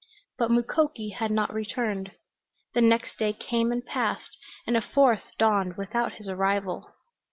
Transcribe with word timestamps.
But 0.39 0.49
Mukoki 0.49 1.09
had 1.11 1.29
not 1.29 1.53
returned. 1.53 2.13
The 2.73 2.81
next 2.81 3.19
day 3.19 3.33
came 3.33 3.71
and 3.71 3.85
passed, 3.85 4.35
and 4.65 4.75
a 4.75 4.81
fourth 4.81 5.21
dawned 5.37 5.77
without 5.77 6.13
his 6.13 6.27
arrival. 6.27 6.91